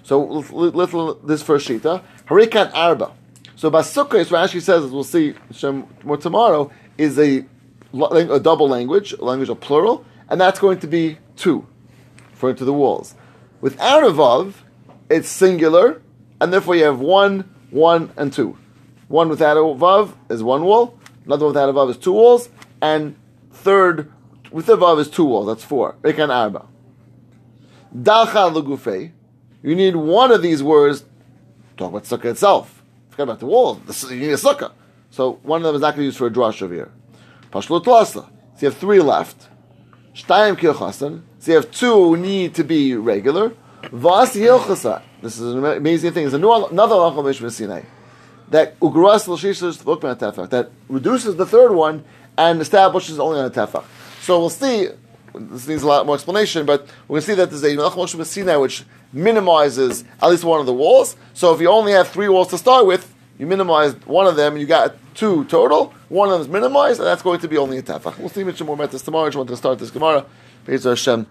[0.04, 3.12] So, little, this first shita, harikat arba.
[3.54, 5.34] So, basukos, Rashi says, as we'll see
[6.02, 7.44] more tomorrow, is a,
[7.92, 11.66] a double language, a language of plural, and that's going to be two,
[12.30, 13.14] referring to the walls.
[13.60, 14.54] Without a vav,
[15.08, 16.00] it's singular,
[16.40, 18.56] and therefore you have one, one, and two.
[19.08, 20.98] One without a vav is one wall.
[21.24, 22.50] Another one without a vav is two walls.
[22.80, 23.16] And
[23.50, 24.12] third
[24.52, 25.46] with a vav is two walls.
[25.46, 25.96] That's four.
[26.02, 26.66] Rekan arba.
[27.94, 29.12] Dalcha legufei.
[29.62, 31.04] You need one of these words.
[31.76, 32.82] Talk about sukkah itself.
[33.10, 33.80] Forget about the wall.
[34.10, 34.72] You need a sukkah.
[35.10, 36.92] So one of them is not going to use for a drush over here.
[37.50, 37.84] Pashlut.
[38.12, 38.28] So
[38.60, 39.48] you have three left.
[40.18, 41.22] Shtayim.
[41.38, 43.54] So you have two need to be regular.
[43.92, 44.32] Vas.
[44.32, 46.26] This is an amazing thing.
[46.26, 47.82] A another halacha mishmah Sinai
[48.50, 52.04] that ugras l'shishes v'ukman tefach that reduces the third one
[52.36, 53.84] and establishes only on a tefach.
[54.20, 54.88] So we'll see.
[55.34, 57.92] This needs a lot more explanation, but we're going to see that there's a Melech
[57.92, 61.16] Moshe Sinai which minimizes at least one of the walls.
[61.34, 64.56] So if you only have three walls to start with, you minimize one of them,
[64.56, 65.94] you got two total.
[66.08, 68.18] One of them is minimized, and that's going to be only a tefach.
[68.18, 69.26] We'll see much more about this tomorrow.
[69.26, 70.24] I just wanted to start this Gemara.
[70.64, 71.26] Be'ez Hashem.